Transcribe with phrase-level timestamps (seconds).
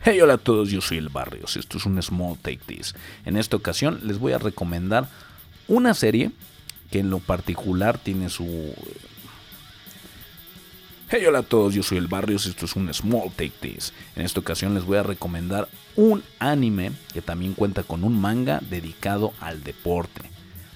[0.00, 2.94] Hey, hola a todos, yo soy el Barrios, esto es un Small Take This.
[3.24, 5.08] En esta ocasión les voy a recomendar
[5.66, 6.30] una serie
[6.92, 8.72] que en lo particular tiene su...
[11.10, 13.92] Hey, hola a todos, yo soy el Barrios, esto es un Small Take This.
[14.14, 18.60] En esta ocasión les voy a recomendar un anime que también cuenta con un manga
[18.70, 20.30] dedicado al deporte.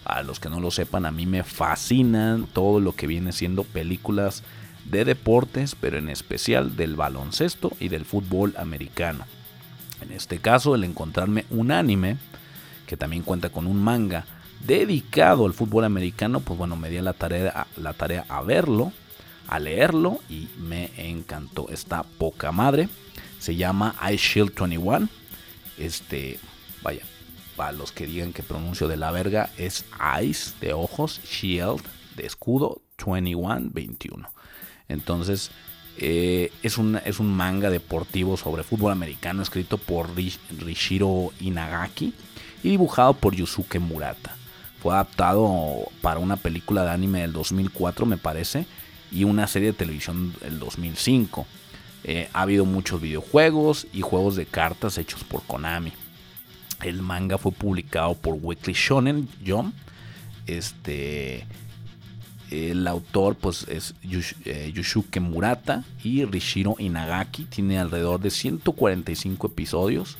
[0.04, 3.62] A los que no lo sepan, a mí me fascinan todo lo que viene siendo
[3.62, 4.42] películas
[4.84, 9.24] de deportes, pero en especial del baloncesto y del fútbol americano.
[10.00, 12.16] En este caso, el encontrarme un anime
[12.86, 14.26] que también cuenta con un manga
[14.66, 18.92] dedicado al fútbol americano, pues bueno, me di la tarea, la tarea a verlo,
[19.48, 21.68] a leerlo y me encantó.
[21.68, 22.88] Está poca madre.
[23.38, 25.08] Se llama Ice Shield 21.
[25.78, 26.38] Este,
[26.82, 27.02] vaya,
[27.56, 29.84] para los que digan que pronuncio de la verga, es
[30.22, 31.82] Ice de ojos, Shield
[32.16, 34.28] de escudo 21, 21.
[34.92, 35.50] Entonces,
[35.98, 42.14] eh, es, un, es un manga deportivo sobre fútbol americano escrito por Rishiro Inagaki
[42.62, 44.36] y dibujado por Yusuke Murata.
[44.80, 48.66] Fue adaptado para una película de anime del 2004, me parece,
[49.12, 51.46] y una serie de televisión del 2005.
[52.04, 55.92] Eh, ha habido muchos videojuegos y juegos de cartas hechos por Konami.
[56.82, 59.72] El manga fue publicado por Weekly Shonen Jump.
[60.48, 61.46] Este,
[62.52, 63.94] el autor pues es
[64.44, 67.44] eh, Yushuke Murata y Rishiro Inagaki.
[67.44, 70.18] Tiene alrededor de 145 episodios.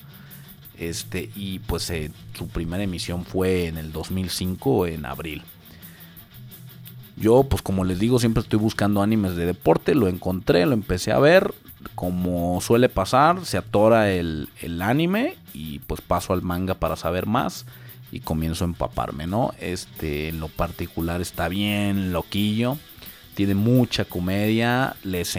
[0.79, 5.43] Este, y pues eh, su primera emisión fue en el 2005, en abril.
[7.17, 9.95] Yo, pues como les digo, siempre estoy buscando animes de deporte.
[9.95, 11.53] Lo encontré, lo empecé a ver.
[11.95, 17.27] Como suele pasar, se atora el, el anime y pues paso al manga para saber
[17.27, 17.67] más
[18.13, 19.53] y comienzo a empaparme, ¿no?
[19.59, 22.77] Este, en lo particular está bien loquillo.
[23.35, 25.39] Tiene mucha comedia, les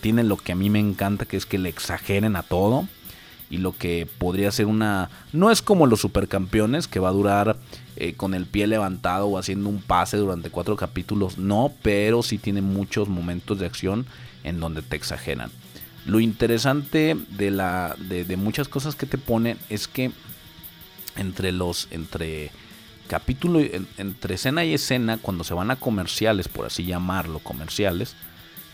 [0.00, 2.86] tiene lo que a mí me encanta, que es que le exageren a todo.
[3.50, 5.10] Y lo que podría ser una...
[5.32, 7.56] No es como los supercampeones, que va a durar
[7.96, 11.36] eh, con el pie levantado o haciendo un pase durante cuatro capítulos.
[11.36, 14.06] No, pero sí tiene muchos momentos de acción
[14.44, 15.50] en donde te exageran.
[16.06, 20.12] Lo interesante de, la, de muchas cosas que te ponen es que
[21.20, 22.50] entre los entre
[23.06, 23.60] capítulo
[23.98, 28.16] entre escena y escena cuando se van a comerciales por así llamarlo comerciales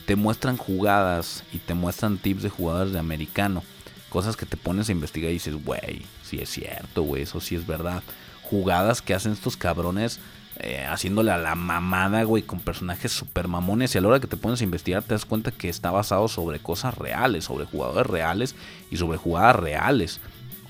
[0.07, 3.63] te muestran jugadas y te muestran tips de jugadas de americano
[4.09, 7.57] cosas que te pones a investigar y dices güey si es cierto güey eso sí
[7.57, 8.03] es verdad
[8.43, 10.21] jugadas que hacen estos cabrones
[10.59, 13.95] eh, haciéndole a la mamada, güey, con personajes super mamones.
[13.95, 16.29] Y a la hora que te pones a investigar, te das cuenta que está basado
[16.29, 18.55] sobre cosas reales, sobre jugadores reales
[18.91, 20.21] y sobre jugadas reales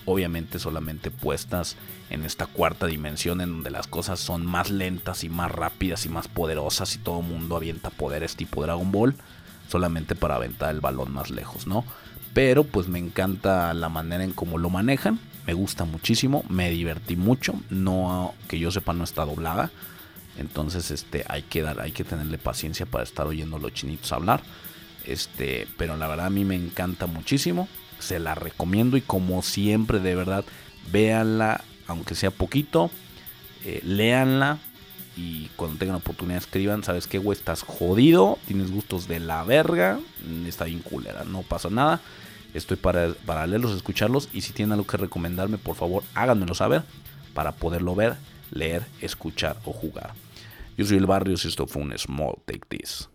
[0.06, 1.76] obviamente solamente puestas
[2.08, 6.08] en esta cuarta dimensión en donde las cosas son más lentas y más rápidas y
[6.08, 9.14] más poderosas y todo el mundo avienta poderes tipo Dragon Ball
[9.68, 11.84] solamente para aventar el balón más lejos, ¿no?
[12.32, 17.16] Pero pues me encanta la manera en cómo lo manejan, me gusta muchísimo, me divertí
[17.16, 19.70] mucho, no que yo sepa no está doblada.
[20.38, 24.42] Entonces, este hay que dar, hay que tenerle paciencia para estar oyendo los chinitos hablar.
[25.06, 27.68] Este, pero la verdad a mí me encanta muchísimo
[27.98, 30.44] se la recomiendo y como siempre, de verdad,
[30.90, 32.90] véanla, aunque sea poquito,
[33.64, 34.58] eh, léanla
[35.16, 37.38] y cuando tengan oportunidad escriban, ¿sabes qué, güey?
[37.38, 39.98] Estás jodido, tienes gustos de la verga,
[40.46, 42.00] está bien culera, no pasa nada.
[42.54, 46.82] Estoy para, para leerlos, escucharlos y si tienen algo que recomendarme, por favor, háganmelo saber
[47.34, 48.16] para poderlo ver,
[48.50, 50.12] leer, escuchar o jugar.
[50.76, 53.08] Yo soy el Barrios y esto fue un Small Take This.